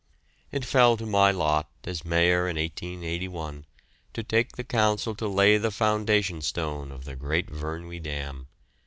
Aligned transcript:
It 0.51 0.65
fell 0.65 0.97
to 0.97 1.05
my 1.05 1.29
lot, 1.29 1.69
as 1.83 2.03
Mayor 2.03 2.49
in 2.49 2.55
1881, 2.55 3.65
to 4.13 4.23
take 4.23 4.53
the 4.55 4.63
Council 4.63 5.13
to 5.13 5.27
lay 5.27 5.59
the 5.59 5.69
foundation 5.69 6.41
stone 6.41 6.91
of 6.91 7.05
the 7.05 7.15
great 7.15 7.51
Vyrnwy 7.51 8.01
dam. 8.01 8.47